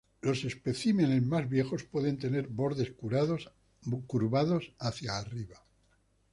Los 0.21 0.43
especímenes 0.45 1.21
más 1.21 1.47
viejos 1.47 1.83
pueden 1.83 2.17
tener 2.17 2.47
bordes 2.47 2.89
curvados 2.91 4.73
hacia 4.79 5.15
arriba. 5.15 5.63